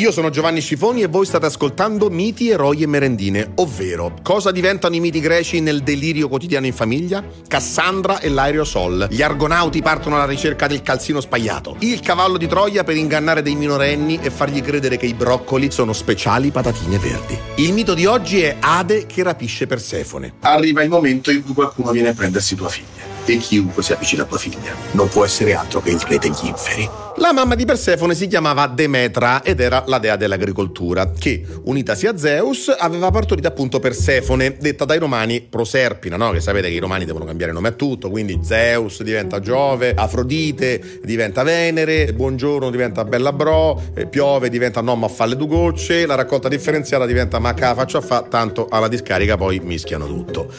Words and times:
Io 0.00 0.12
sono 0.12 0.30
Giovanni 0.30 0.62
Scifoni 0.62 1.02
e 1.02 1.08
voi 1.08 1.26
state 1.26 1.44
ascoltando 1.44 2.08
Miti, 2.08 2.48
Eroi 2.48 2.80
e 2.80 2.86
Merendine, 2.86 3.50
ovvero 3.56 4.16
cosa 4.22 4.50
diventano 4.50 4.94
i 4.94 4.98
miti 4.98 5.20
greci 5.20 5.60
nel 5.60 5.82
delirio 5.82 6.26
quotidiano 6.26 6.64
in 6.64 6.72
famiglia? 6.72 7.22
Cassandra 7.46 8.18
e 8.18 8.30
l'aerosol. 8.30 9.08
Gli 9.10 9.20
argonauti 9.20 9.82
partono 9.82 10.14
alla 10.14 10.24
ricerca 10.24 10.66
del 10.66 10.80
calzino 10.80 11.20
spagliato. 11.20 11.76
Il 11.80 12.00
cavallo 12.00 12.38
di 12.38 12.48
Troia 12.48 12.82
per 12.82 12.96
ingannare 12.96 13.42
dei 13.42 13.54
minorenni 13.54 14.18
e 14.22 14.30
fargli 14.30 14.62
credere 14.62 14.96
che 14.96 15.04
i 15.04 15.12
broccoli 15.12 15.70
sono 15.70 15.92
speciali 15.92 16.50
patatine 16.50 16.96
verdi. 16.96 17.38
Il 17.56 17.74
mito 17.74 17.92
di 17.92 18.06
oggi 18.06 18.40
è 18.40 18.56
Ade 18.58 19.04
che 19.04 19.22
rapisce 19.22 19.66
Persefone. 19.66 20.32
Arriva 20.40 20.82
il 20.82 20.88
momento 20.88 21.30
in 21.30 21.44
cui 21.44 21.52
qualcuno 21.52 21.90
viene 21.90 22.08
a 22.08 22.14
prendersi 22.14 22.54
tua 22.54 22.70
figlia 22.70 22.99
e 23.32 23.38
chiunque 23.38 23.82
si 23.82 23.92
avvicina 23.92 24.22
a 24.22 24.26
tua 24.26 24.38
figlia 24.38 24.74
non 24.92 25.08
può 25.08 25.24
essere 25.24 25.54
altro 25.54 25.80
che 25.80 25.90
il 25.90 26.00
re 26.00 26.18
degli 26.18 26.44
inferi. 26.44 26.88
La 27.16 27.32
mamma 27.32 27.54
di 27.54 27.66
Persefone 27.66 28.14
si 28.14 28.28
chiamava 28.28 28.66
Demetra 28.66 29.42
ed 29.42 29.60
era 29.60 29.84
la 29.86 29.98
dea 29.98 30.16
dell'agricoltura, 30.16 31.10
che, 31.10 31.44
unitasi 31.64 32.06
a 32.06 32.16
Zeus, 32.16 32.74
aveva 32.76 33.10
partorito 33.10 33.46
appunto 33.46 33.78
Persefone, 33.78 34.56
detta 34.58 34.86
dai 34.86 34.98
romani 34.98 35.42
Proserpina, 35.42 36.16
no? 36.16 36.30
Che 36.30 36.40
sapete 36.40 36.68
che 36.68 36.74
i 36.74 36.78
romani 36.78 37.04
devono 37.04 37.26
cambiare 37.26 37.52
nome 37.52 37.68
a 37.68 37.72
tutto, 37.72 38.08
quindi 38.08 38.40
Zeus 38.42 39.02
diventa 39.02 39.38
Giove, 39.40 39.92
Afrodite 39.94 41.00
diventa 41.04 41.42
Venere, 41.42 42.14
Buongiorno 42.14 42.70
diventa 42.70 43.04
Bella 43.04 43.34
Bro, 43.34 43.82
eh, 43.94 44.06
piove 44.06 44.48
diventa 44.48 44.80
Nomma 44.80 45.06
a 45.06 45.10
falle 45.10 45.36
due 45.36 45.48
gocce, 45.48 46.06
la 46.06 46.14
raccolta 46.14 46.48
differenziata 46.48 47.04
diventa 47.04 47.38
Macca 47.38 47.74
faccio 47.74 47.98
a 47.98 48.00
fa, 48.00 48.22
tanto 48.22 48.66
alla 48.70 48.88
discarica 48.88 49.36
poi 49.36 49.60
mischiano 49.60 50.06
tutto. 50.06 50.50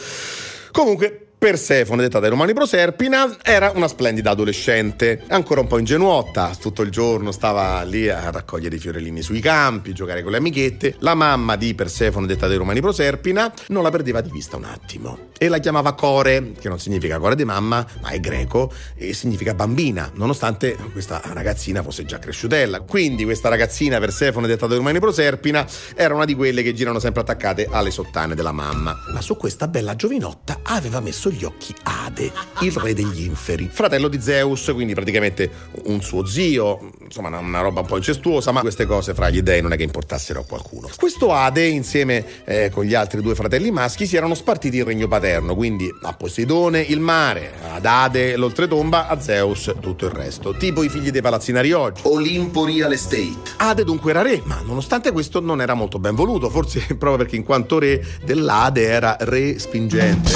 Comunque, 0.70 1.31
Persefone, 1.42 2.02
detta 2.02 2.20
dai 2.20 2.30
romani 2.30 2.52
Proserpina, 2.52 3.38
era 3.42 3.72
una 3.74 3.88
splendida 3.88 4.30
adolescente, 4.30 5.24
ancora 5.26 5.60
un 5.60 5.66
po' 5.66 5.76
ingenuotta, 5.76 6.52
tutto 6.56 6.82
il 6.82 6.90
giorno 6.92 7.32
stava 7.32 7.82
lì 7.82 8.08
a 8.08 8.30
raccogliere 8.30 8.76
i 8.76 8.78
fiorellini 8.78 9.22
sui 9.22 9.40
campi, 9.40 9.92
giocare 9.92 10.22
con 10.22 10.30
le 10.30 10.38
amichette. 10.38 10.94
La 11.00 11.16
mamma 11.16 11.56
di 11.56 11.74
Persefone, 11.74 12.28
detta 12.28 12.46
dai 12.46 12.58
romani 12.58 12.80
Proserpina, 12.80 13.52
non 13.70 13.82
la 13.82 13.90
perdeva 13.90 14.20
di 14.20 14.30
vista 14.30 14.56
un 14.56 14.66
attimo 14.66 15.30
e 15.36 15.48
la 15.48 15.58
chiamava 15.58 15.94
Core, 15.94 16.52
che 16.60 16.68
non 16.68 16.78
significa 16.78 17.18
core 17.18 17.34
di 17.34 17.44
mamma, 17.44 17.84
ma 18.00 18.10
è 18.10 18.20
greco 18.20 18.72
e 18.94 19.12
significa 19.12 19.52
bambina, 19.52 20.12
nonostante 20.14 20.76
questa 20.92 21.20
ragazzina 21.24 21.82
fosse 21.82 22.04
già 22.04 22.20
cresciutella. 22.20 22.82
Quindi 22.82 23.24
questa 23.24 23.48
ragazzina 23.48 23.98
Persefone, 23.98 24.46
detta 24.46 24.68
dai 24.68 24.76
romani 24.76 25.00
Proserpina, 25.00 25.66
era 25.96 26.14
una 26.14 26.24
di 26.24 26.36
quelle 26.36 26.62
che 26.62 26.72
girano 26.72 27.00
sempre 27.00 27.22
attaccate 27.22 27.66
alle 27.68 27.90
sottane 27.90 28.36
della 28.36 28.52
mamma. 28.52 28.96
Ma 29.12 29.20
su 29.20 29.36
questa 29.36 29.66
bella 29.66 29.96
giovinotta 29.96 30.60
aveva 30.62 31.00
messo 31.00 31.30
gli 31.32 31.44
occhi 31.44 31.74
Ade, 31.82 32.30
il 32.60 32.72
re 32.72 32.94
degli 32.94 33.24
inferi, 33.24 33.68
fratello 33.72 34.08
di 34.08 34.20
Zeus, 34.20 34.70
quindi 34.72 34.94
praticamente 34.94 35.50
un 35.84 36.00
suo 36.00 36.26
zio, 36.26 36.90
insomma 37.02 37.36
una 37.38 37.60
roba 37.60 37.80
un 37.80 37.86
po' 37.86 37.96
incestuosa, 37.96 38.52
ma 38.52 38.60
queste 38.60 38.86
cose 38.86 39.14
fra 39.14 39.30
gli 39.30 39.42
dei 39.42 39.60
non 39.62 39.72
è 39.72 39.76
che 39.76 39.82
importassero 39.82 40.40
a 40.40 40.44
qualcuno. 40.44 40.88
Questo 40.96 41.32
Ade, 41.32 41.66
insieme 41.66 42.24
eh, 42.44 42.70
con 42.70 42.84
gli 42.84 42.94
altri 42.94 43.20
due 43.22 43.34
fratelli 43.34 43.70
maschi, 43.70 44.06
si 44.06 44.16
erano 44.16 44.34
spartiti 44.34 44.76
il 44.76 44.84
regno 44.84 45.08
paterno, 45.08 45.54
quindi 45.54 45.88
a 46.02 46.12
Poseidone 46.12 46.80
il 46.80 47.00
mare, 47.00 47.52
ad 47.74 47.84
Ade 47.84 48.36
l'oltretomba, 48.36 49.08
a 49.08 49.20
Zeus 49.20 49.74
tutto 49.80 50.06
il 50.06 50.12
resto, 50.12 50.54
tipo 50.56 50.82
i 50.82 50.88
figli 50.88 51.10
dei 51.10 51.22
palazzinari 51.22 51.72
oggi. 51.72 52.02
Olimpo 52.04 52.64
Real 52.64 52.92
Estate. 52.92 53.10
Ade 53.56 53.84
dunque 53.84 54.10
era 54.10 54.22
re, 54.22 54.40
ma 54.44 54.60
nonostante 54.64 55.12
questo 55.12 55.40
non 55.40 55.60
era 55.60 55.74
molto 55.74 55.98
ben 55.98 56.14
voluto, 56.14 56.50
forse 56.50 56.80
proprio 56.98 57.16
perché 57.16 57.36
in 57.36 57.44
quanto 57.44 57.78
re 57.78 58.04
dell'Ade 58.24 58.82
era 58.82 59.16
re 59.20 59.58
spingente. 59.58 60.32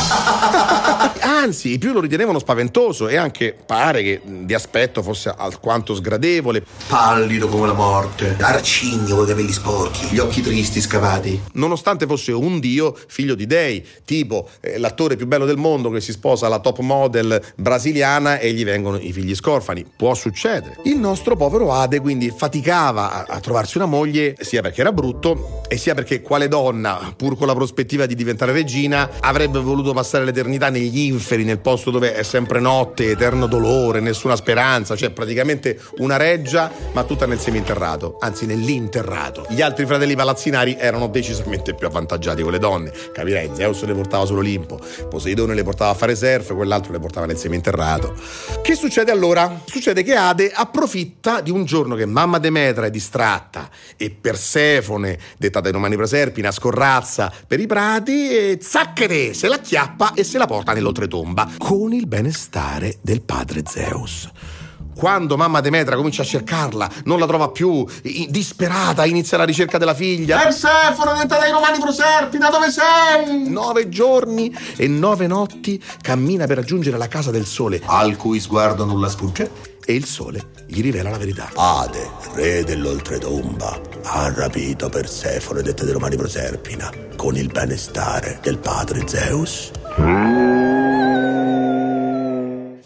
Anzi, 1.20 1.72
i 1.72 1.78
più 1.78 1.92
lo 1.92 2.00
ritenevano 2.00 2.38
spaventoso 2.38 3.08
e 3.08 3.16
anche 3.16 3.56
pare 3.64 4.02
che 4.02 4.20
di 4.24 4.54
aspetto 4.54 5.02
fosse 5.02 5.32
alquanto 5.36 5.94
sgradevole. 5.94 6.64
Pallido 6.88 7.48
come 7.48 7.66
la 7.66 7.72
morte, 7.72 8.36
arcigno 8.40 9.16
con 9.16 9.24
i 9.24 9.28
capelli 9.28 9.52
sporchi, 9.52 10.06
gli 10.10 10.18
occhi 10.18 10.42
tristi 10.42 10.80
scavati. 10.80 11.40
Nonostante 11.52 12.06
fosse 12.06 12.32
un 12.32 12.58
dio, 12.58 12.96
figlio 13.06 13.34
di 13.34 13.46
dei, 13.46 13.84
tipo 14.04 14.48
eh, 14.60 14.78
l'attore 14.78 15.16
più 15.16 15.26
bello 15.26 15.44
del 15.44 15.56
mondo 15.56 15.90
che 15.90 16.00
si 16.00 16.12
sposa 16.12 16.46
alla 16.46 16.58
top 16.58 16.80
model 16.80 17.42
brasiliana 17.56 18.38
e 18.38 18.52
gli 18.52 18.64
vengono 18.64 18.98
i 18.98 19.12
figli 19.12 19.34
scorfani. 19.34 19.84
Può 19.96 20.14
succedere. 20.14 20.78
Il 20.84 20.98
nostro 20.98 21.36
povero 21.36 21.72
Ade 21.72 22.00
quindi 22.00 22.32
faticava 22.34 23.26
a, 23.26 23.34
a 23.34 23.40
trovarsi 23.40 23.76
una 23.76 23.86
moglie 23.86 24.34
sia 24.40 24.62
perché 24.62 24.80
era 24.80 24.92
brutto 24.92 25.62
e 25.68 25.76
sia 25.76 25.94
perché 25.94 26.22
quale 26.22 26.48
donna, 26.48 27.14
pur 27.16 27.36
con 27.36 27.46
la 27.46 27.54
prospettiva 27.54 28.06
di 28.06 28.14
diventare 28.14 28.52
regina, 28.52 29.10
avrebbe 29.20 29.58
voluto 29.60 29.92
passare 29.92 30.24
l'eternità 30.24 30.68
negli 30.70 30.95
inferi, 31.04 31.44
nel 31.44 31.58
posto 31.58 31.90
dove 31.90 32.14
è 32.14 32.22
sempre 32.22 32.60
notte, 32.60 33.10
eterno 33.10 33.46
dolore, 33.46 34.00
nessuna 34.00 34.36
speranza, 34.36 34.96
cioè 34.96 35.10
praticamente 35.10 35.78
una 35.98 36.16
reggia, 36.16 36.70
ma 36.92 37.04
tutta 37.04 37.26
nel 37.26 37.38
seminterrato, 37.38 38.16
anzi 38.20 38.46
nell'interrato. 38.46 39.46
Gli 39.48 39.60
altri 39.60 39.86
fratelli 39.86 40.14
palazzinari 40.14 40.76
erano 40.78 41.08
decisamente 41.08 41.74
più 41.74 41.86
avvantaggiati 41.86 42.42
con 42.42 42.52
le 42.52 42.58
donne. 42.58 42.92
Capirai, 43.12 43.50
Zeus 43.54 43.84
le 43.84 43.94
portava 43.94 44.24
sull'Olimpo, 44.24 44.80
Poseidone 45.08 45.54
le 45.54 45.62
portava 45.62 45.90
a 45.90 45.94
fare 45.94 46.14
surf, 46.14 46.54
quell'altro 46.54 46.92
le 46.92 46.98
portava 46.98 47.26
nel 47.26 47.36
seminterrato. 47.36 48.14
Che 48.62 48.74
succede 48.74 49.10
allora? 49.10 49.60
Succede 49.64 50.02
che 50.02 50.14
Ade 50.14 50.52
approfitta 50.54 51.40
di 51.40 51.50
un 51.50 51.64
giorno 51.64 51.94
che 51.94 52.06
mamma 52.06 52.38
Demetra 52.38 52.86
è 52.86 52.90
distratta 52.90 53.68
e 53.96 54.10
Persefone, 54.10 55.18
detta 55.36 55.60
dai 55.60 55.72
romani 55.72 55.96
Proserpina, 55.96 56.50
scorrazza 56.50 57.32
per 57.46 57.60
i 57.60 57.66
prati 57.66 58.30
e 58.30 58.58
zacchete, 58.60 59.34
se 59.34 59.48
la 59.48 59.58
chiappa 59.58 60.12
e 60.14 60.24
se 60.24 60.38
la 60.38 60.46
porta 60.46 60.72
nell'oltretomba 60.76 61.48
con 61.58 61.92
il 61.92 62.06
benestare 62.06 62.98
del 63.02 63.22
padre 63.22 63.62
Zeus. 63.66 64.30
Quando 64.94 65.36
mamma 65.36 65.60
Demetra 65.60 65.94
comincia 65.94 66.22
a 66.22 66.24
cercarla, 66.24 66.90
non 67.04 67.18
la 67.18 67.26
trova 67.26 67.50
più, 67.50 67.84
disperata 68.28 69.04
inizia 69.04 69.36
la 69.36 69.44
ricerca 69.44 69.76
della 69.76 69.92
figlia. 69.92 70.38
Persefone, 70.38 71.12
detta 71.20 71.36
dai 71.38 71.50
romani 71.50 71.78
Proserpina, 71.78 72.48
dove 72.48 72.68
sei? 72.70 73.46
Nove 73.50 73.90
giorni 73.90 74.56
e 74.74 74.88
nove 74.88 75.26
notti 75.26 75.82
cammina 76.00 76.46
per 76.46 76.56
raggiungere 76.56 76.96
la 76.96 77.08
casa 77.08 77.30
del 77.30 77.44
sole 77.44 77.82
Al 77.84 78.16
cui 78.16 78.40
sguardo 78.40 78.86
nulla 78.86 79.10
sfugge. 79.10 79.50
e 79.84 79.92
il 79.92 80.06
sole 80.06 80.46
gli 80.66 80.80
rivela 80.80 81.10
la 81.10 81.18
verità. 81.18 81.50
Ade, 81.54 82.10
re 82.32 82.64
dell'oltretomba, 82.64 83.78
ha 84.02 84.32
rapito 84.34 84.88
Persefone, 84.88 85.60
detta 85.60 85.84
dai 85.84 85.92
romani 85.92 86.16
Proserpina, 86.16 86.90
con 87.16 87.36
il 87.36 87.48
benestare 87.48 88.38
del 88.40 88.56
padre 88.56 89.06
Zeus. 89.06 89.70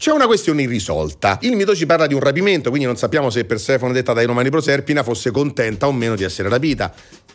C'è 0.01 0.13
una 0.13 0.25
questione 0.25 0.63
irrisolta. 0.63 1.37
Il 1.43 1.57
mito 1.57 1.77
ci 1.77 1.85
parla 1.85 2.07
di 2.07 2.15
un 2.15 2.21
rapimento, 2.21 2.71
quindi 2.71 2.87
non 2.87 2.97
sappiamo 2.97 3.29
se 3.29 3.45
Persefone, 3.45 3.93
detta 3.93 4.15
dai 4.15 4.25
romani 4.25 4.49
Proserpina, 4.49 5.03
fosse 5.03 5.31
contenta 5.31 5.87
o 5.87 5.93
meno 5.93 6.17
di 6.17 6.25
essere 6.25 6.49
rapita. 6.49 6.91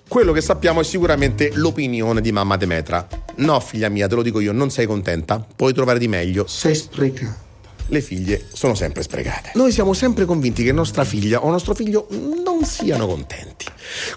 Quello 0.08 0.32
che 0.32 0.42
sappiamo 0.42 0.82
è 0.82 0.84
sicuramente 0.84 1.52
l'opinione 1.54 2.22
di 2.22 2.32
mamma 2.32 2.58
Demetra. 2.58 3.08
No, 3.36 3.60
figlia 3.60 3.88
mia, 3.90 4.08
te 4.08 4.16
lo 4.16 4.24
dico 4.24 4.40
io, 4.40 4.52
non 4.52 4.72
sei 4.72 4.88
contenta? 4.88 5.46
Puoi 5.56 5.74
trovare 5.74 6.00
di 6.00 6.08
meglio. 6.08 6.48
Sei 6.48 6.74
sprecato. 6.74 7.44
Le 7.90 8.02
figlie 8.02 8.44
sono 8.52 8.74
sempre 8.74 9.04
sprecate. 9.04 9.52
Noi 9.54 9.72
siamo 9.72 9.94
sempre 9.94 10.26
convinti 10.26 10.64
che 10.64 10.72
nostra 10.72 11.04
figlia 11.04 11.44
o 11.44 11.52
nostro 11.52 11.76
figlio 11.76 12.08
non 12.10 12.64
siano 12.64 13.06
contenti. 13.06 13.66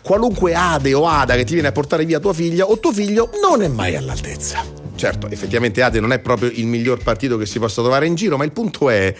Qualunque 0.01 0.55
Ade 0.55 0.95
o 0.95 1.07
Ada 1.07 1.35
che 1.35 1.45
ti 1.45 1.53
viene 1.53 1.69
a 1.69 1.73
portare 1.73 2.07
via 2.07 2.19
tua 2.19 2.33
figlia 2.33 2.65
o 2.65 2.79
tuo 2.79 2.95
figlio 2.95 3.29
non 3.43 3.61
è 3.61 3.69
mai 3.69 3.95
all'altezza. 3.95 4.88
Certo, 4.99 5.29
effettivamente 5.29 5.81
Ade 5.81 6.01
non 6.01 6.11
è 6.11 6.19
proprio 6.19 6.51
il 6.53 6.67
miglior 6.67 7.01
partito 7.01 7.37
che 7.37 7.47
si 7.47 7.61
possa 7.61 7.83
trovare 7.83 8.07
in 8.07 8.17
giro, 8.17 8.37
ma 8.37 8.43
il 8.43 8.51
punto 8.51 8.91
è 8.91 9.15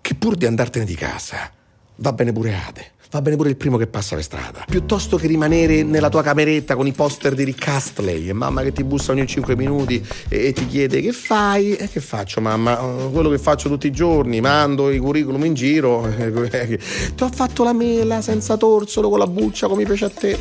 che 0.00 0.14
pur 0.16 0.34
di 0.34 0.44
andartene 0.44 0.84
di 0.84 0.96
casa, 0.96 1.52
va 1.96 2.12
bene 2.12 2.32
pure 2.32 2.52
Ade. 2.52 2.92
Va 3.12 3.22
bene 3.22 3.36
pure 3.36 3.48
il 3.48 3.56
primo 3.56 3.76
che 3.76 3.86
passa 3.86 4.16
per 4.16 4.24
strada. 4.24 4.64
Piuttosto 4.68 5.16
che 5.16 5.28
rimanere 5.28 5.84
nella 5.84 6.08
tua 6.08 6.20
cameretta 6.20 6.74
con 6.74 6.88
i 6.88 6.90
poster 6.90 7.34
di 7.34 7.44
Rick 7.44 7.68
Astley 7.68 8.28
e 8.28 8.32
mamma 8.32 8.62
che 8.62 8.72
ti 8.72 8.82
bussa 8.82 9.12
ogni 9.12 9.24
5 9.24 9.54
minuti 9.54 10.04
e, 10.28 10.46
e 10.46 10.52
ti 10.52 10.66
chiede 10.66 11.00
che 11.00 11.12
fai? 11.12 11.76
E 11.76 11.88
che 11.88 12.00
faccio 12.00 12.40
mamma? 12.40 12.76
Eh, 12.76 13.10
Quello 13.12 13.28
che 13.30 13.38
faccio 13.38 13.68
tutti 13.68 13.86
i 13.86 13.92
giorni, 13.92 14.40
mando 14.40 14.90
i 14.90 14.98
curriculum 14.98 15.44
in 15.44 15.54
giro. 15.54 16.04
eh, 16.08 16.76
Ti 17.14 17.22
ho 17.22 17.30
fatto 17.32 17.62
la 17.62 17.72
mela 17.72 18.20
senza 18.20 18.56
torsolo 18.56 19.08
con 19.08 19.20
la 19.20 19.28
buccia 19.28 19.68
come 19.68 19.84
piace 19.84 20.06
a 20.06 20.10
te. 20.10 20.36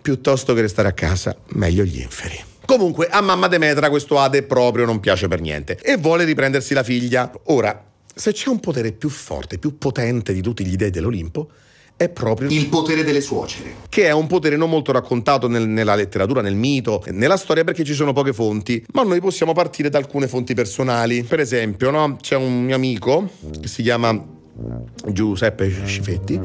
Piuttosto 0.00 0.54
che 0.54 0.60
restare 0.60 0.86
a 0.86 0.92
casa, 0.92 1.36
meglio 1.54 1.82
gli 1.82 1.98
inferi. 1.98 2.53
Comunque, 2.64 3.08
a 3.08 3.20
mamma 3.20 3.46
Demetra 3.48 3.90
questo 3.90 4.18
Ade 4.18 4.42
proprio 4.42 4.84
non 4.84 5.00
piace 5.00 5.28
per 5.28 5.40
niente 5.40 5.78
e 5.82 5.96
vuole 5.96 6.24
riprendersi 6.24 6.74
la 6.74 6.82
figlia. 6.82 7.30
Ora, 7.44 7.84
se 8.14 8.32
c'è 8.32 8.48
un 8.48 8.60
potere 8.60 8.92
più 8.92 9.08
forte, 9.08 9.58
più 9.58 9.76
potente 9.78 10.32
di 10.32 10.40
tutti 10.40 10.64
gli 10.64 10.76
dei 10.76 10.90
dell'Olimpo, 10.90 11.48
è 11.96 12.08
proprio 12.08 12.48
Il 12.48 12.66
potere 12.68 13.04
delle 13.04 13.20
suocere. 13.20 13.74
che 13.88 14.06
è 14.06 14.10
un 14.10 14.26
potere 14.26 14.56
non 14.56 14.68
molto 14.68 14.90
raccontato 14.90 15.46
nel- 15.46 15.68
nella 15.68 15.94
letteratura, 15.94 16.40
nel 16.40 16.56
mito, 16.56 17.04
nella 17.10 17.36
storia 17.36 17.62
perché 17.62 17.84
ci 17.84 17.94
sono 17.94 18.12
poche 18.12 18.32
fonti, 18.32 18.84
ma 18.92 19.04
noi 19.04 19.20
possiamo 19.20 19.52
partire 19.52 19.90
da 19.90 19.98
alcune 19.98 20.26
fonti 20.26 20.54
personali. 20.54 21.22
Per 21.22 21.38
esempio, 21.38 21.90
no? 21.90 22.16
c'è 22.20 22.34
un 22.34 22.64
mio 22.64 22.74
amico 22.74 23.30
che 23.60 23.68
si 23.68 23.82
chiama 23.82 24.32
Giuseppe 25.08 25.70
Scifetti, 25.84 26.40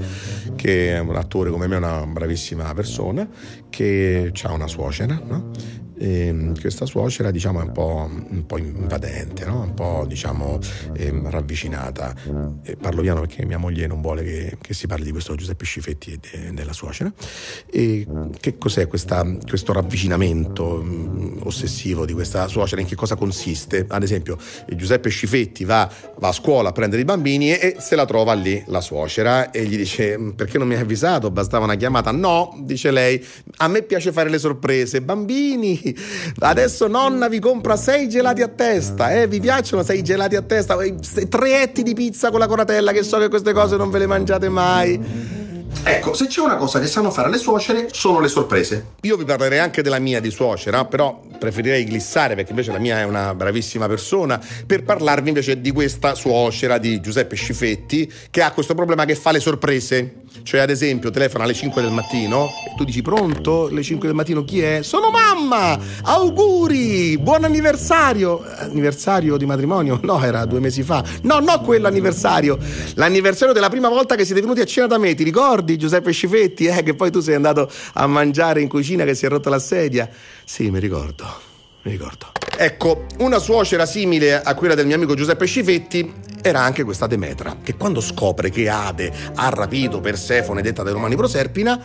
che 0.55 0.95
è 0.95 0.99
un 0.99 1.15
attore 1.15 1.49
come 1.49 1.67
me, 1.67 1.77
una 1.77 2.05
bravissima 2.05 2.71
persona, 2.75 3.27
che 3.69 4.31
ha 4.43 4.51
una 4.51 4.67
suocera, 4.67 5.19
no? 5.25 5.51
E 6.01 6.53
questa 6.61 6.85
suocera, 6.85 7.29
diciamo, 7.29 7.59
è 7.59 7.63
un 7.63 7.71
po', 7.73 8.09
un 8.09 8.45
po 8.45 8.57
invadente, 8.57 9.43
no? 9.43 9.63
un 9.63 9.73
po', 9.73 10.05
diciamo, 10.07 10.57
eh, 10.93 11.13
ravvicinata. 11.25 12.15
E 12.63 12.77
parlo 12.77 13.01
piano 13.01 13.19
perché 13.19 13.45
mia 13.45 13.57
moglie 13.57 13.85
non 13.85 13.99
vuole 13.99 14.23
che, 14.23 14.57
che 14.61 14.73
si 14.73 14.87
parli 14.87 15.03
di 15.03 15.11
questo 15.11 15.35
Giuseppe 15.35 15.65
Scifetti 15.65 16.13
e 16.13 16.19
de, 16.19 16.53
della 16.53 16.71
suocera. 16.71 17.11
E 17.69 18.07
che 18.39 18.57
cos'è 18.57 18.87
questa, 18.87 19.25
questo 19.45 19.73
ravvicinamento 19.73 20.81
mh, 20.81 21.41
ossessivo 21.43 22.05
di 22.05 22.13
questa 22.13 22.47
suocera? 22.47 22.79
In 22.79 22.87
che 22.87 22.95
cosa 22.95 23.15
consiste? 23.15 23.85
Ad 23.87 24.01
esempio, 24.03 24.37
Giuseppe 24.69 25.09
Scifetti 25.09 25.65
va, 25.65 25.91
va 26.17 26.29
a 26.29 26.33
scuola 26.33 26.69
a 26.69 26.71
prendere 26.71 27.01
i 27.01 27.05
bambini 27.05 27.51
e, 27.51 27.59
e 27.59 27.75
se 27.79 27.95
la 27.95 28.05
trova 28.05 28.33
lì 28.33 28.63
la 28.67 28.79
suocera 28.79 29.51
e 29.51 29.65
gli 29.65 29.75
dice 29.75 30.17
perché 30.33 30.57
non 30.57 30.67
mi 30.67 30.75
hai 30.75 30.81
avvisato? 30.81 31.29
Bastava 31.29 31.65
una 31.65 31.75
chiamata. 31.75 32.11
No, 32.11 32.57
dice 32.61 32.89
lei, 32.91 33.21
a 33.57 33.67
me 33.67 33.81
piace 33.81 34.13
fare 34.13 34.29
le 34.29 34.39
sorprese. 34.39 35.01
Bambini, 35.01 35.88
adesso 36.39 36.87
nonna 36.87 37.27
vi 37.27 37.39
compra 37.39 37.75
sei 37.75 38.09
gelati 38.09 38.41
a 38.41 38.47
testa, 38.47 39.11
eh? 39.11 39.27
Vi 39.27 39.39
piacciono 39.39 39.83
sei 39.83 40.01
gelati 40.01 40.35
a 40.35 40.41
testa? 40.41 40.77
Tre 41.29 41.61
etti 41.61 41.83
di 41.83 41.93
pizza 41.93 42.29
con 42.29 42.39
la 42.39 42.47
coratella, 42.47 42.91
che 42.91 43.03
so 43.03 43.17
che 43.17 43.29
queste 43.29 43.53
cose 43.53 43.77
non 43.77 43.89
ve 43.89 43.99
le 43.99 44.07
mangiate 44.07 44.49
mai. 44.49 45.37
Ecco, 45.83 46.13
se 46.13 46.27
c'è 46.27 46.41
una 46.41 46.55
cosa 46.55 46.79
che 46.79 46.87
sanno 46.87 47.09
fare 47.09 47.29
le 47.29 47.37
suocere, 47.37 47.87
sono 47.91 48.19
le 48.19 48.27
sorprese. 48.27 48.85
Io 49.01 49.15
vi 49.15 49.23
parlerei 49.23 49.59
anche 49.59 49.81
della 49.81 49.99
mia 49.99 50.19
di 50.19 50.29
suocera, 50.29 50.83
però 50.85 51.21
preferirei 51.37 51.85
glissare 51.85 52.35
perché 52.35 52.49
invece 52.49 52.71
la 52.71 52.79
mia 52.79 52.99
è 52.99 53.03
una 53.03 53.33
bravissima 53.33 53.87
persona, 53.87 54.41
per 54.65 54.83
parlarvi 54.83 55.29
invece 55.29 55.61
di 55.61 55.71
questa 55.71 56.15
suocera 56.15 56.77
di 56.77 56.99
Giuseppe 56.99 57.35
Scifetti 57.35 58.11
che 58.29 58.41
ha 58.41 58.51
questo 58.51 58.75
problema 58.75 59.05
che 59.05 59.15
fa 59.15 59.31
le 59.31 59.39
sorprese. 59.39 60.15
Cioè, 60.43 60.61
ad 60.61 60.69
esempio, 60.69 61.09
telefona 61.09 61.43
alle 61.43 61.53
5 61.53 61.81
del 61.81 61.91
mattino 61.91 62.47
e 62.65 62.73
tu 62.75 62.83
dici 62.83 63.01
pronto? 63.01 63.67
Alle 63.67 63.83
5 63.83 64.07
del 64.07 64.15
mattino 64.15 64.43
chi 64.43 64.61
è? 64.61 64.81
Sono 64.81 65.09
mamma! 65.09 65.77
Auguri! 66.03 67.17
Buon 67.17 67.43
anniversario! 67.43 68.43
Anniversario 68.57 69.37
di 69.37 69.45
matrimonio? 69.45 69.99
No, 70.01 70.23
era 70.23 70.45
due 70.45 70.59
mesi 70.59 70.81
fa. 70.81 71.03
No, 71.23 71.39
no, 71.39 71.61
quello 71.61 71.87
anniversario. 71.87 72.57
L'anniversario 72.95 73.53
della 73.53 73.69
prima 73.69 73.89
volta 73.89 74.15
che 74.15 74.25
siete 74.25 74.41
venuti 74.41 74.61
a 74.61 74.65
cena 74.65 74.87
da 74.87 74.97
me, 74.97 75.13
ti 75.13 75.23
ricordi 75.23 75.77
Giuseppe 75.77 76.11
Scifetti? 76.11 76.65
Eh, 76.65 76.83
che 76.83 76.95
poi 76.95 77.11
tu 77.11 77.19
sei 77.19 77.35
andato 77.35 77.69
a 77.93 78.07
mangiare 78.07 78.61
in 78.61 78.67
cucina 78.67 79.03
che 79.03 79.13
si 79.13 79.25
è 79.25 79.29
rotta 79.29 79.49
la 79.49 79.59
sedia. 79.59 80.09
Sì, 80.43 80.69
mi 80.71 80.79
ricordo, 80.79 81.25
mi 81.83 81.91
ricordo. 81.91 82.48
Ecco, 82.61 83.05
una 83.19 83.39
suocera 83.39 83.85
simile 83.85 84.41
a 84.43 84.53
quella 84.53 84.75
del 84.75 84.85
mio 84.85 84.95
amico 84.95 85.13
Giuseppe 85.13 85.45
Scifetti 85.45 86.13
era 86.41 86.59
anche 86.59 86.83
questa 86.83 87.07
Demetra, 87.07 87.55
che 87.63 87.75
quando 87.75 88.01
scopre 88.01 88.49
che 88.49 88.67
Ade 88.67 89.13
ha 89.35 89.47
rapito 89.47 90.01
Persefone, 90.01 90.61
detta 90.61 90.83
dai 90.83 90.91
Romani 90.91 91.15
Proserpina, 91.15 91.81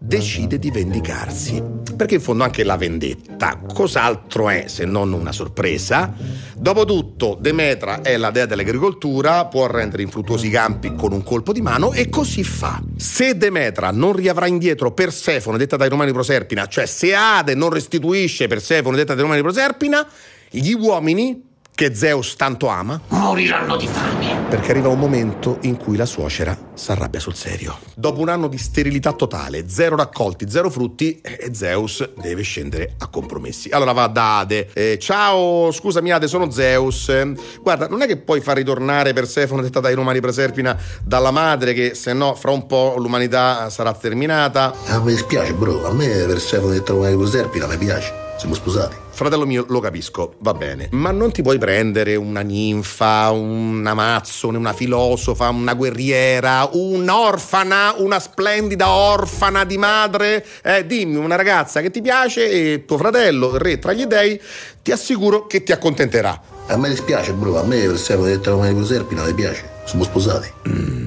decide 0.00 0.60
di 0.60 0.70
vendicarsi. 0.70 1.60
Perché 1.96 2.14
in 2.14 2.20
fondo 2.20 2.44
anche 2.44 2.62
la 2.62 2.76
vendetta, 2.76 3.60
cos'altro 3.74 4.48
è 4.48 4.68
se 4.68 4.84
non 4.84 5.12
una 5.12 5.32
sorpresa? 5.32 6.14
Dopotutto, 6.56 7.36
Demetra 7.40 8.02
è 8.02 8.16
la 8.16 8.30
dea 8.30 8.46
dell'agricoltura, 8.46 9.46
può 9.46 9.66
rendere 9.66 10.02
infruttuosi 10.02 10.46
i 10.46 10.50
campi 10.50 10.94
con 10.94 11.12
un 11.12 11.24
colpo 11.24 11.52
di 11.52 11.60
mano 11.60 11.92
e 11.92 12.08
così 12.08 12.44
fa. 12.44 12.80
Se 12.96 13.36
Demetra 13.36 13.90
non 13.90 14.12
riavrà 14.12 14.46
indietro 14.46 14.92
Persefone, 14.92 15.58
detta 15.58 15.76
dai 15.76 15.88
Romani 15.88 16.12
Proserpina, 16.12 16.66
cioè 16.66 16.86
se 16.86 17.14
Ade 17.14 17.54
non 17.54 17.70
restituisce 17.70 18.46
Persefone, 18.46 18.96
detta 18.96 19.14
dai 19.14 19.22
Romani 19.22 19.42
Proserpina, 19.42 20.06
gli 20.50 20.72
uomini 20.72 21.47
che 21.78 21.94
Zeus 21.94 22.34
tanto 22.34 22.66
ama, 22.66 23.00
moriranno 23.06 23.76
di 23.76 23.86
fame. 23.86 24.46
Perché 24.48 24.72
arriva 24.72 24.88
un 24.88 24.98
momento 24.98 25.58
in 25.60 25.76
cui 25.76 25.96
la 25.96 26.06
suocera 26.06 26.58
si 26.74 26.90
arrabbia 26.90 27.20
sul 27.20 27.36
serio. 27.36 27.78
Dopo 27.94 28.18
un 28.18 28.28
anno 28.28 28.48
di 28.48 28.58
sterilità 28.58 29.12
totale, 29.12 29.68
zero 29.68 29.94
raccolti, 29.94 30.50
zero 30.50 30.70
frutti, 30.70 31.20
e 31.20 31.50
Zeus 31.54 32.14
deve 32.16 32.42
scendere 32.42 32.94
a 32.98 33.06
compromessi. 33.06 33.68
Allora 33.68 33.92
va 33.92 34.08
da 34.08 34.38
Ade. 34.38 34.70
Eh, 34.72 34.98
ciao, 34.98 35.70
scusami 35.70 36.10
Ade, 36.10 36.26
sono 36.26 36.50
Zeus. 36.50 37.12
Guarda, 37.62 37.86
non 37.86 38.02
è 38.02 38.08
che 38.08 38.16
puoi 38.16 38.40
far 38.40 38.56
ritornare 38.56 39.12
Persefone 39.12 39.62
detta 39.62 39.78
dai 39.78 39.94
Romani 39.94 40.18
Preserpina 40.18 40.76
dalla 41.00 41.30
madre, 41.30 41.74
che 41.74 41.94
se 41.94 42.12
no 42.12 42.34
fra 42.34 42.50
un 42.50 42.66
po' 42.66 42.96
l'umanità 42.98 43.70
sarà 43.70 43.92
terminata. 43.92 44.74
Ah, 44.86 44.98
mi 44.98 45.12
dispiace, 45.12 45.52
bro. 45.52 45.86
A 45.86 45.92
me 45.92 46.08
Persefone 46.26 46.72
detta 46.72 46.92
dai 46.92 47.12
Romani 47.12 47.16
Preserpina 47.18 47.68
mi 47.68 47.76
piace. 47.76 48.12
Siamo 48.36 48.54
sposati. 48.54 49.06
Fratello 49.18 49.46
mio, 49.46 49.64
lo 49.68 49.80
capisco, 49.80 50.34
va 50.38 50.54
bene, 50.54 50.86
ma 50.92 51.10
non 51.10 51.32
ti 51.32 51.42
puoi 51.42 51.58
prendere 51.58 52.14
una 52.14 52.42
ninfa, 52.42 53.32
una 53.32 53.92
mazzone, 53.92 54.56
una 54.56 54.72
filosofa, 54.72 55.48
una 55.48 55.74
guerriera, 55.74 56.68
un'orfana, 56.72 57.94
una 57.96 58.20
splendida 58.20 58.88
orfana 58.88 59.64
di 59.64 59.76
madre? 59.76 60.46
Eh, 60.62 60.86
dimmi, 60.86 61.16
una 61.16 61.34
ragazza 61.34 61.80
che 61.80 61.90
ti 61.90 62.00
piace 62.00 62.48
e 62.48 62.84
tuo 62.86 62.96
fratello, 62.96 63.54
il 63.54 63.58
re 63.58 63.80
tra 63.80 63.92
gli 63.92 64.04
dei, 64.04 64.40
ti 64.84 64.92
assicuro 64.92 65.48
che 65.48 65.64
ti 65.64 65.72
accontenterà. 65.72 66.40
A 66.68 66.76
me 66.76 66.88
dispiace, 66.88 67.32
bro, 67.32 67.58
a 67.58 67.64
me 67.64 67.86
per 67.86 67.98
sempre 67.98 68.28
detto 68.28 68.52
come 68.52 68.72
Proserpina 68.72 69.24
mi 69.24 69.34
piace. 69.34 69.68
Siamo 69.84 70.04
sposati. 70.04 70.48
Mm, 70.68 70.97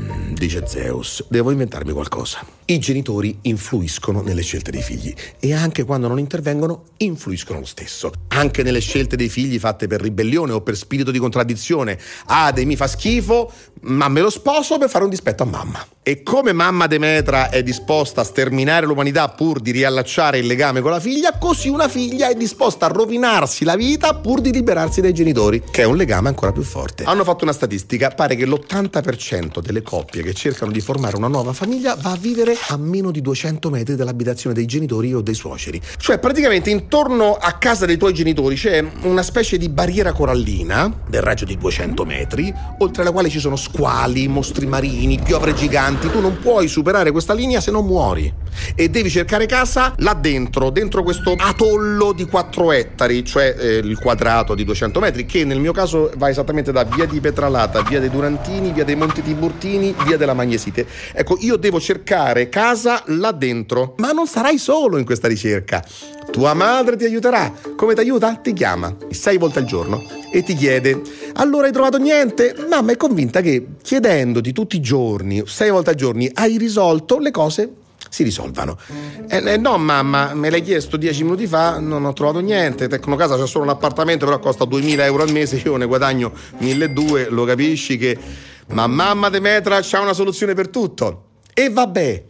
dice 0.42 0.66
Zeus, 0.66 1.24
devo 1.28 1.52
inventarmi 1.52 1.92
qualcosa. 1.92 2.44
I 2.66 2.80
genitori 2.80 3.38
influiscono 3.42 4.22
nelle 4.22 4.42
scelte 4.42 4.72
dei 4.72 4.82
figli 4.82 5.14
e 5.40 5.54
anche 5.54 5.84
quando 5.84 6.08
non 6.08 6.18
intervengono 6.18 6.86
influiscono 6.98 7.60
lo 7.60 7.66
stesso. 7.66 8.12
Anche 8.30 8.64
nelle 8.64 8.80
scelte 8.80 9.16
dei 9.16 9.30
figli 9.30 9.60
fatte 9.60 9.86
per 9.86 10.02
ribellione 10.02 10.54
o 10.54 10.62
per 10.62 10.76
spirito 10.76 11.12
di 11.12 11.20
contraddizione. 11.20 12.00
Ade 12.26 12.66
mi 12.66 12.76
fa 12.76 12.88
schifo, 12.88 13.52
ma 13.82 14.08
me 14.08 14.22
lo 14.22 14.32
sposo 14.32 14.80
per 14.80 14.90
fare 14.90 15.04
un 15.04 15.12
dispetto 15.12 15.44
a 15.44 15.46
mamma. 15.46 15.86
E 16.04 16.24
come 16.24 16.52
mamma 16.52 16.88
Demetra 16.88 17.52
è 17.52 17.62
disposta 17.62 18.22
a 18.22 18.24
sterminare 18.24 18.88
l'umanità 18.88 19.30
pur 19.30 19.60
di 19.60 19.70
riallacciare 19.70 20.40
il 20.40 20.48
legame 20.48 20.82
con 20.82 20.90
la 20.90 21.00
figlia, 21.00 21.38
così 21.38 21.70
una 21.70 21.88
figlia 21.88 22.28
è 22.28 22.34
disposta 22.34 22.88
a 22.88 22.90
rovinarsi 22.90 23.64
la 23.64 23.76
vita 23.76 24.16
pur 24.16 24.42
di 24.42 24.52
liberarsi 24.52 25.00
dai 25.00 25.14
genitori, 25.14 25.62
che 25.70 25.84
è 25.84 25.86
un 25.86 25.96
legame 25.96 26.30
ancora 26.30 26.52
più 26.52 26.64
forte. 26.64 27.04
Hanno 27.04 27.24
fatto 27.24 27.44
una 27.44 27.54
statistica, 27.54 28.10
pare 28.10 28.36
che 28.36 28.48
l'80% 28.48 29.62
delle 29.62 29.84
coppie 29.84 30.24
che 30.24 30.34
cercano 30.34 30.72
di 30.72 30.82
formare 30.82 31.18
una 31.18 31.28
nuova 31.28 31.54
famiglia 31.54 31.94
va 31.94 32.14
a 32.14 32.18
vivere 32.18 32.58
a 32.70 32.78
meno 32.78 33.12
di 33.12 33.22
200 33.22 33.70
metri 33.70 33.96
dall'abitazione 33.96 34.56
dei 34.56 34.66
genitori 34.66 35.14
o 35.14 35.22
dei 35.22 35.36
suoceri. 35.36 35.80
Cioè 35.98 36.18
praticamente 36.18 36.72
intorno 36.72 37.36
a 37.36 37.52
casa 37.60 37.86
dei 37.86 37.98
tuoi 37.98 38.16
genitori 38.16 38.56
c'è 38.56 38.84
una 39.04 39.22
specie 39.22 39.60
di 39.60 39.70
barriera 39.70 40.14
corallina 40.14 40.92
del 41.08 41.22
raggio 41.22 41.46
di 41.46 41.60
200 41.60 42.06
metri, 42.06 42.52
oltre 42.80 43.04
alla 43.04 43.12
quale 43.12 43.30
ci 43.30 43.40
sono 43.40 43.56
squali, 43.56 44.28
mostri 44.28 44.66
marini, 44.66 45.20
piovre 45.24 45.54
giganti. 45.54 45.90
Tu 46.00 46.20
non 46.20 46.38
puoi 46.40 46.68
superare 46.68 47.12
questa 47.12 47.34
linea 47.34 47.62
se 47.62 47.72
non 47.72 47.86
muori. 47.86 48.32
E 48.76 48.90
devi 48.90 49.10
cercare 49.10 49.46
casa 49.46 49.94
là 49.98 50.14
dentro, 50.14 50.70
dentro 50.70 51.04
questo 51.04 51.36
atollo 51.38 52.12
di 52.12 52.26
4 52.26 52.72
ettari, 52.72 53.24
cioè 53.24 53.56
eh, 53.58 53.78
il 53.78 53.98
quadrato 53.98 54.56
di 54.56 54.64
200 54.64 55.00
metri, 55.00 55.26
che 55.26 55.46
nel 55.46 55.60
mio 55.60 55.72
caso 55.72 56.12
va 56.18 56.30
esattamente 56.30 56.72
da 56.72 56.84
via 56.84 57.06
di 57.06 57.20
Petralata, 57.20 57.82
via 57.82 58.00
dei 58.00 58.10
Durantini, 58.10 58.72
via 58.72 58.84
dei 58.84 58.96
Monti 58.96 59.22
Tiburtini, 59.22 59.96
via 60.06 60.18
della 60.18 60.34
Magnesite. 60.34 60.86
Ecco, 61.14 61.38
io 61.40 61.58
devo 61.58 61.80
cercare 61.80 62.50
casa 62.50 63.04
là 63.08 63.32
dentro. 63.32 63.96
Ma 63.98 64.12
non 64.12 64.28
sarai 64.28 64.58
solo 64.58 64.98
in 64.98 65.06
questa 65.06 65.28
ricerca. 65.28 65.84
Tua 66.32 66.54
madre 66.54 66.96
ti 66.96 67.04
aiuterà. 67.04 67.54
Come 67.76 67.94
ti 67.94 68.00
aiuta? 68.00 68.36
Ti 68.36 68.54
chiama 68.54 68.96
sei 69.10 69.38
volte 69.38 69.60
al 69.60 69.66
giorno 69.66 70.02
e 70.32 70.42
ti 70.44 70.56
chiede: 70.56 71.02
Allora 71.34 71.68
hai 71.68 71.74
trovato 71.74 71.98
niente? 71.98 72.56
Mamma 72.70 72.94
è 72.94 72.98
convinta 72.98 73.42
che 73.42 73.68
chiedendoti 73.82 74.54
tutti 74.54 74.78
i 74.78 74.82
giorni, 74.82 75.44
sei 75.46 75.70
volte 75.70 75.92
al 75.92 75.96
giorno, 75.98 76.26
hai 76.34 76.58
risolto 76.58 77.20
le 77.20 77.32
cose 77.32 77.74
si 78.10 78.24
risolvano. 78.24 78.78
Eh, 79.30 79.38
eh, 79.38 79.58
no, 79.58 79.78
mamma, 79.78 80.34
me 80.34 80.50
l'hai 80.50 80.62
chiesto 80.62 80.98
dieci 80.98 81.24
minuti 81.24 81.48
fa, 81.48 81.80
non 81.80 82.04
ho 82.04 82.12
trovato 82.12 82.40
niente. 82.40 82.90
Tecnocasa 82.90 83.38
c'è 83.38 83.48
solo 83.48 83.64
un 83.64 83.70
appartamento, 83.70 84.26
però 84.26 84.38
costa 84.40 84.66
2000 84.66 85.06
euro 85.06 85.24
al 85.24 85.32
mese, 85.32 85.62
io 85.64 85.78
ne 85.78 85.86
guadagno 85.86 86.34
1200, 86.58 87.34
lo 87.34 87.46
capisci 87.46 87.98
che. 87.98 88.18
Ma 88.68 88.88
mamma 88.88 89.30
Demetra 89.30 89.80
c'ha 89.82 90.02
una 90.02 90.14
soluzione 90.14 90.54
per 90.54 90.68
tutto. 90.68 91.24
E 91.54 91.70
vabbè, 91.70 92.24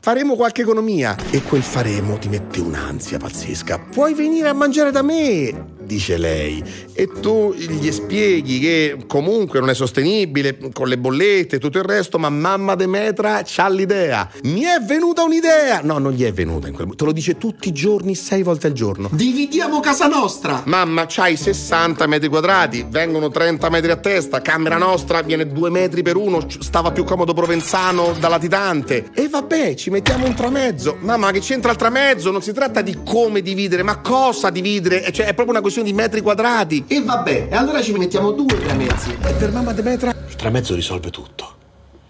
faremo 0.00 0.36
qualche 0.36 0.62
economia. 0.62 1.16
E 1.30 1.42
quel 1.42 1.62
faremo 1.62 2.18
ti 2.18 2.28
mette 2.28 2.60
un'ansia 2.60 3.18
pazzesca. 3.18 3.78
Puoi 3.78 4.14
venire 4.14 4.48
a 4.48 4.52
mangiare 4.52 4.90
da 4.90 5.02
me, 5.02 5.75
dice 5.86 6.16
lei. 6.18 6.62
E 6.92 7.08
tu 7.20 7.54
gli 7.54 7.90
spieghi 7.92 8.58
che 8.58 8.98
comunque 9.06 9.60
non 9.60 9.70
è 9.70 9.74
sostenibile 9.74 10.58
con 10.72 10.88
le 10.88 10.98
bollette 10.98 11.56
e 11.56 11.58
tutto 11.58 11.78
il 11.78 11.84
resto, 11.84 12.18
ma 12.18 12.28
mamma 12.28 12.74
Demetra 12.74 13.42
c'ha 13.44 13.68
l'idea. 13.68 14.28
Mi 14.42 14.62
è 14.62 14.80
venuta 14.80 15.22
un'idea! 15.22 15.80
No, 15.82 15.98
non 15.98 16.12
gli 16.12 16.24
è 16.24 16.32
venuta 16.32 16.66
in 16.66 16.74
quel 16.74 16.86
momento. 16.86 16.96
Te 16.96 17.04
lo 17.04 17.12
dice 17.12 17.38
tutti 17.38 17.68
i 17.68 17.72
giorni, 17.72 18.14
sei 18.14 18.42
volte 18.42 18.66
al 18.66 18.72
giorno. 18.72 19.08
Dividiamo 19.12 19.80
casa 19.80 20.06
nostra! 20.06 20.62
Mamma, 20.66 21.06
c'hai 21.06 21.36
60 21.36 22.06
metri 22.06 22.28
quadrati, 22.28 22.84
vengono 22.88 23.30
30 23.30 23.68
metri 23.70 23.90
a 23.90 23.96
testa, 23.96 24.42
camera 24.42 24.76
nostra 24.76 25.22
viene 25.22 25.46
2 25.46 25.70
metri 25.70 26.02
per 26.02 26.16
uno, 26.16 26.44
stava 26.48 26.92
più 26.92 27.04
comodo 27.04 27.34
Provenzano 27.34 28.14
da 28.18 28.28
latitante. 28.28 29.10
E 29.14 29.28
vabbè, 29.28 29.74
ci 29.74 29.90
mettiamo 29.90 30.26
un 30.26 30.34
tramezzo. 30.34 30.96
Mamma, 31.00 31.30
che 31.30 31.40
c'entra 31.40 31.70
il 31.70 31.76
tramezzo? 31.76 32.30
Non 32.30 32.42
si 32.42 32.52
tratta 32.52 32.80
di 32.80 32.98
come 33.04 33.42
dividere, 33.42 33.82
ma 33.82 33.98
cosa 34.00 34.50
dividere? 34.50 35.12
Cioè, 35.12 35.26
è 35.26 35.34
proprio 35.34 35.50
una 35.50 35.60
questione 35.60 35.74
di 35.82 35.92
metri 35.92 36.20
quadrati. 36.20 36.84
E 36.86 37.02
vabbè, 37.02 37.48
e 37.50 37.54
allora 37.54 37.82
ci 37.82 37.92
mettiamo 37.92 38.32
due 38.32 38.58
tramezzi. 38.58 39.10
E 39.22 39.32
per 39.32 39.52
mamma 39.52 39.72
Demetra 39.72 40.14
il 40.28 40.36
tramezzo 40.36 40.74
risolve 40.74 41.10
tutto. 41.10 41.54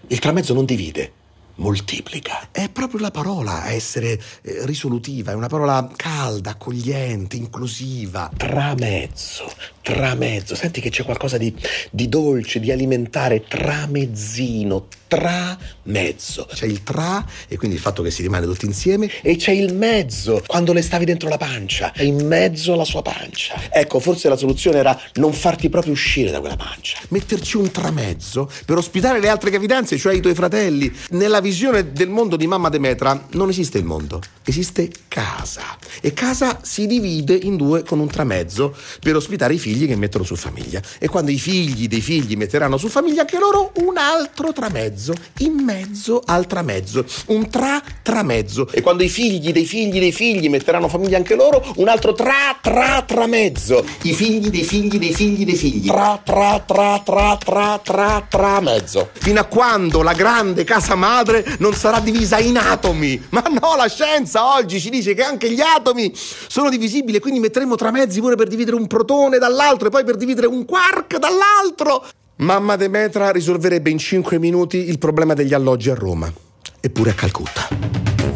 Il 0.07 0.19
tramezzo 0.19 0.53
non 0.53 0.65
divide, 0.65 1.11
moltiplica. 1.57 2.49
È 2.51 2.69
proprio 2.69 2.99
la 2.99 3.11
parola 3.11 3.69
essere 3.69 4.19
eh, 4.41 4.65
risolutiva, 4.65 5.31
è 5.31 5.35
una 5.35 5.47
parola 5.47 5.89
calda, 5.95 6.51
accogliente, 6.51 7.35
inclusiva. 7.35 8.31
Tramezzo, 8.35 9.51
tramezzo. 9.81 10.55
Senti 10.55 10.81
che 10.81 10.89
c'è 10.89 11.03
qualcosa 11.03 11.37
di, 11.37 11.53
di 11.91 12.09
dolce, 12.09 12.59
di 12.59 12.71
alimentare, 12.71 13.45
tramezzino, 13.47 14.87
tramezzo. 15.07 16.47
C'è 16.51 16.65
il 16.65 16.83
tra 16.83 17.25
e 17.47 17.57
quindi 17.57 17.77
il 17.77 17.81
fatto 17.81 18.03
che 18.03 18.11
si 18.11 18.21
rimane 18.21 18.45
tutti 18.45 18.65
insieme. 18.65 19.09
E 19.21 19.35
c'è 19.35 19.51
il 19.51 19.73
mezzo, 19.73 20.43
quando 20.45 20.73
le 20.73 20.81
stavi 20.81 21.05
dentro 21.05 21.29
la 21.29 21.37
pancia, 21.37 21.93
è 21.93 22.03
in 22.03 22.25
mezzo 22.25 22.73
alla 22.73 22.85
sua 22.85 23.01
pancia. 23.01 23.55
Ecco, 23.71 23.99
forse 23.99 24.29
la 24.29 24.37
soluzione 24.37 24.77
era 24.77 24.99
non 25.15 25.33
farti 25.33 25.69
proprio 25.69 25.93
uscire 25.93 26.31
da 26.31 26.39
quella 26.39 26.57
pancia. 26.57 26.99
Metterci 27.09 27.57
un 27.57 27.71
tramezzo 27.71 28.49
per 28.65 28.77
ospitare 28.77 29.19
le 29.19 29.29
altre 29.29 29.49
gravidanze, 29.49 29.97
cioè 29.97 30.13
i 30.13 30.19
tuoi 30.19 30.35
fratelli. 30.35 30.93
Nella 31.11 31.39
visione 31.47 31.93
del 31.93 32.09
mondo 32.09 32.35
di 32.35 32.45
mamma 32.45 32.67
Demetra 32.67 33.27
non 33.31 33.47
esiste 33.47 33.77
il 33.77 33.85
mondo, 33.85 34.21
esiste 34.43 34.89
casa. 35.07 35.77
E 36.01 36.11
casa 36.11 36.59
si 36.61 36.87
divide 36.87 37.35
in 37.35 37.55
due 37.55 37.83
con 37.83 37.99
un 37.99 38.07
tramezzo 38.07 38.75
per 38.99 39.15
ospitare 39.15 39.53
i 39.53 39.57
figli 39.57 39.87
che 39.87 39.95
mettono 39.95 40.25
su 40.25 40.35
famiglia. 40.35 40.81
E 40.99 41.07
quando 41.07 41.31
i 41.31 41.39
figli 41.39 41.87
dei 41.87 42.01
figli 42.01 42.35
metteranno 42.35 42.75
su 42.77 42.89
famiglia, 42.89 43.21
anche 43.21 43.39
loro 43.39 43.71
un 43.75 43.97
altro 43.97 44.51
tramezzo, 44.51 45.13
in 45.39 45.53
mezzo 45.53 46.21
al 46.25 46.47
tramezzo, 46.47 47.05
un 47.27 47.49
tra 47.49 47.81
tramezzo. 48.01 48.69
E 48.71 48.81
quando 48.81 49.03
i 49.03 49.09
figli 49.09 49.51
dei 49.53 49.65
figli 49.65 49.99
dei 49.99 50.11
figli 50.11 50.49
metteranno 50.49 50.89
famiglia 50.89 51.15
anche 51.15 51.35
loro, 51.35 51.63
un 51.77 51.87
altro 51.87 52.13
tra 52.13 52.57
tra 52.61 53.03
tramezzo. 53.07 53.85
I 54.01 54.13
figli 54.13 54.49
dei 54.49 54.63
figli 54.63 54.99
dei 54.99 55.13
figli 55.13 55.45
dei 55.45 55.55
figli. 55.55 55.87
Tra 55.87 56.19
tra 56.21 56.59
tra 56.59 56.99
tra 56.99 57.37
tra 57.37 57.79
tra 57.81 58.25
tra 58.27 58.59
mezzo. 58.59 59.11
Fino 59.13 59.39
a 59.39 59.45
quando 59.45 60.01
la 60.01 60.13
grande 60.13 60.65
casa 60.65 60.95
madre 60.95 61.36
non 61.59 61.73
sarà 61.73 61.99
divisa 61.99 62.37
in 62.39 62.57
atomi. 62.57 63.21
Ma 63.29 63.43
no, 63.49 63.75
la 63.75 63.87
scienza 63.87 64.55
oggi 64.55 64.79
ci 64.79 64.89
dice 64.89 65.13
che 65.13 65.23
anche 65.23 65.51
gli 65.51 65.61
atomi 65.61 66.11
sono 66.13 66.69
divisibili 66.69 67.19
quindi 67.19 67.39
metteremo 67.39 67.75
tramezzi 67.75 68.19
pure 68.19 68.35
per 68.35 68.47
dividere 68.47 68.75
un 68.75 68.87
protone 68.87 69.37
dall'altro 69.37 69.87
e 69.87 69.91
poi 69.91 70.03
per 70.03 70.15
dividere 70.15 70.47
un 70.47 70.65
quark 70.65 71.17
dall'altro. 71.17 72.05
Mamma 72.37 72.75
Demetra 72.75 73.31
risolverebbe 73.31 73.89
in 73.89 73.97
5 73.97 74.37
minuti 74.37 74.89
il 74.89 74.99
problema 74.99 75.33
degli 75.33 75.53
alloggi 75.53 75.89
a 75.89 75.95
Roma, 75.95 76.31
eppure 76.79 77.09
a 77.09 77.13
Calcutta. 77.13 78.26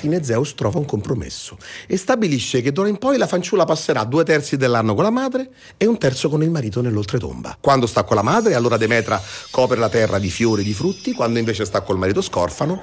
Fine 0.00 0.24
Zeus 0.24 0.54
trova 0.54 0.78
un 0.78 0.86
compromesso 0.86 1.58
e 1.86 1.98
stabilisce 1.98 2.62
che 2.62 2.72
d'ora 2.72 2.88
in 2.88 2.96
poi 2.96 3.18
la 3.18 3.26
fanciulla 3.26 3.66
passerà 3.66 4.04
due 4.04 4.24
terzi 4.24 4.56
dell'anno 4.56 4.94
con 4.94 5.04
la 5.04 5.10
madre 5.10 5.50
e 5.76 5.84
un 5.84 5.98
terzo 5.98 6.30
con 6.30 6.42
il 6.42 6.48
marito 6.48 6.80
nell'oltretomba. 6.80 7.58
Quando 7.60 7.86
sta 7.86 8.02
con 8.04 8.16
la 8.16 8.22
madre, 8.22 8.54
allora 8.54 8.78
Demetra 8.78 9.22
copre 9.50 9.76
la 9.76 9.90
terra 9.90 10.18
di 10.18 10.30
fiori 10.30 10.62
e 10.62 10.64
di 10.64 10.72
frutti, 10.72 11.12
quando 11.12 11.38
invece 11.38 11.66
sta 11.66 11.82
col 11.82 11.98
marito 11.98 12.22
scorfano, 12.22 12.82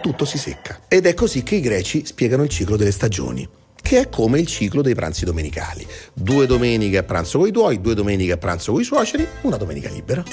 tutto 0.00 0.24
si 0.24 0.38
secca. 0.38 0.80
Ed 0.88 1.04
è 1.04 1.12
così 1.12 1.42
che 1.42 1.56
i 1.56 1.60
greci 1.60 2.06
spiegano 2.06 2.44
il 2.44 2.48
ciclo 2.48 2.76
delle 2.76 2.92
stagioni 2.92 3.46
che 3.84 4.00
è 4.00 4.08
come 4.08 4.40
il 4.40 4.46
ciclo 4.46 4.80
dei 4.80 4.94
pranzi 4.94 5.26
domenicali. 5.26 5.86
Due 6.14 6.46
domeniche 6.46 6.96
a 6.96 7.02
pranzo 7.02 7.36
con 7.36 7.48
i 7.48 7.52
tuoi, 7.52 7.82
due 7.82 7.92
domeniche 7.92 8.32
a 8.32 8.38
pranzo 8.38 8.72
con 8.72 8.80
i 8.80 8.84
suoceri, 8.84 9.28
una 9.42 9.58
domenica 9.58 9.90
libera. 9.90 10.24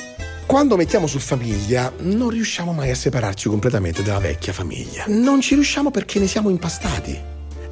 Quando 0.51 0.75
mettiamo 0.75 1.07
su 1.07 1.19
famiglia 1.19 1.93
non 1.99 2.27
riusciamo 2.27 2.73
mai 2.73 2.89
a 2.89 2.95
separarci 2.95 3.47
completamente 3.47 4.03
dalla 4.03 4.19
vecchia 4.19 4.51
famiglia. 4.51 5.05
Non 5.07 5.39
ci 5.39 5.53
riusciamo 5.53 5.91
perché 5.91 6.19
ne 6.19 6.27
siamo 6.27 6.49
impastati. 6.49 7.17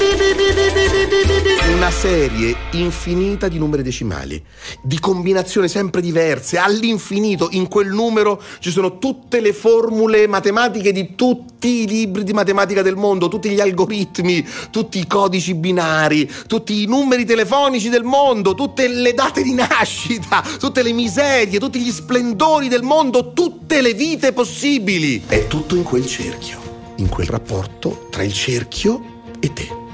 Una 1.75 1.91
serie 1.91 2.55
infinita 2.71 3.47
di 3.47 3.59
numeri 3.59 3.83
decimali, 3.83 4.41
di 4.81 4.99
combinazioni 4.99 5.67
sempre 5.67 6.01
diverse, 6.01 6.57
all'infinito. 6.57 7.49
In 7.51 7.67
quel 7.67 7.89
numero 7.89 8.41
ci 8.59 8.71
sono 8.71 8.97
tutte 8.97 9.39
le 9.39 9.53
formule 9.53 10.25
matematiche 10.25 10.91
di 10.91 11.13
tutti 11.15 11.83
i 11.83 11.87
libri 11.87 12.23
di 12.23 12.33
matematica 12.33 12.81
del 12.81 12.95
mondo, 12.95 13.27
tutti 13.27 13.49
gli 13.49 13.59
algoritmi, 13.59 14.43
tutti 14.71 14.97
i 14.99 15.05
codici 15.05 15.53
binari, 15.53 16.31
tutti 16.47 16.81
i 16.81 16.85
numeri 16.87 17.25
telefonici 17.25 17.89
del 17.89 18.03
mondo, 18.03 18.55
tutte 18.55 18.87
le 18.87 19.13
date 19.13 19.43
di 19.43 19.53
nascita, 19.53 20.43
tutte 20.59 20.81
le 20.81 20.91
miserie, 20.91 21.59
tutti 21.59 21.79
gli 21.79 21.91
splendori 21.91 22.67
del 22.67 22.83
mondo, 22.83 23.33
tutte 23.33 23.81
le 23.81 23.93
vite 23.93 24.33
possibili. 24.33 25.21
È 25.27 25.45
tutto 25.47 25.75
in 25.75 25.83
quel 25.83 26.07
cerchio, 26.07 26.59
in 26.95 27.09
quel 27.09 27.27
rapporto 27.27 28.07
tra 28.09 28.23
il 28.23 28.33
cerchio 28.33 29.03
e 29.39 29.53
te. 29.53 29.84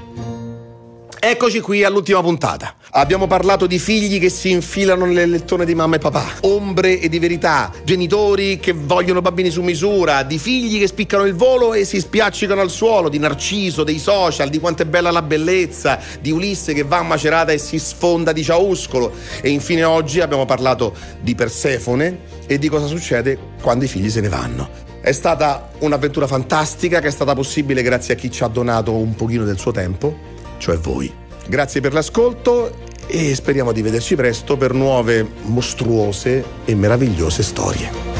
Eccoci 1.24 1.60
qui 1.60 1.84
all'ultima 1.84 2.20
puntata. 2.20 2.74
Abbiamo 2.90 3.28
parlato 3.28 3.68
di 3.68 3.78
figli 3.78 4.18
che 4.18 4.28
si 4.28 4.50
infilano 4.50 5.04
nelle 5.04 5.26
lettone 5.26 5.64
di 5.64 5.72
mamma 5.72 5.94
e 5.94 5.98
papà, 6.00 6.24
ombre 6.40 6.98
e 6.98 7.08
di 7.08 7.20
verità, 7.20 7.70
genitori 7.84 8.58
che 8.58 8.72
vogliono 8.72 9.20
bambini 9.20 9.48
su 9.48 9.62
misura, 9.62 10.24
di 10.24 10.36
figli 10.36 10.80
che 10.80 10.88
spiccano 10.88 11.22
il 11.22 11.36
volo 11.36 11.74
e 11.74 11.84
si 11.84 12.00
spiaccicano 12.00 12.60
al 12.60 12.70
suolo, 12.70 13.08
di 13.08 13.20
Narciso, 13.20 13.84
dei 13.84 14.00
social, 14.00 14.48
di 14.48 14.58
quanto 14.58 14.82
è 14.82 14.84
bella 14.84 15.12
la 15.12 15.22
bellezza, 15.22 16.00
di 16.20 16.32
Ulisse 16.32 16.74
che 16.74 16.82
va 16.82 16.98
a 16.98 17.02
Macerata 17.04 17.52
e 17.52 17.58
si 17.58 17.78
sfonda 17.78 18.32
di 18.32 18.42
ciauscolo. 18.42 19.12
E 19.40 19.48
infine 19.48 19.84
oggi 19.84 20.20
abbiamo 20.20 20.44
parlato 20.44 20.92
di 21.20 21.36
Persefone 21.36 22.18
e 22.48 22.58
di 22.58 22.68
cosa 22.68 22.86
succede 22.86 23.38
quando 23.62 23.84
i 23.84 23.88
figli 23.88 24.10
se 24.10 24.20
ne 24.20 24.28
vanno. 24.28 24.68
È 25.00 25.12
stata 25.12 25.70
un'avventura 25.78 26.26
fantastica 26.26 26.98
che 26.98 27.06
è 27.06 27.12
stata 27.12 27.32
possibile 27.32 27.82
grazie 27.82 28.14
a 28.14 28.16
chi 28.16 28.28
ci 28.28 28.42
ha 28.42 28.48
donato 28.48 28.92
un 28.96 29.14
pochino 29.14 29.44
del 29.44 29.58
suo 29.58 29.70
tempo 29.70 30.31
cioè 30.62 30.78
voi. 30.78 31.12
Grazie 31.48 31.80
per 31.80 31.92
l'ascolto 31.92 32.72
e 33.08 33.34
speriamo 33.34 33.72
di 33.72 33.82
vederci 33.82 34.14
presto 34.14 34.56
per 34.56 34.72
nuove 34.72 35.28
mostruose 35.42 36.44
e 36.64 36.74
meravigliose 36.76 37.42
storie. 37.42 38.11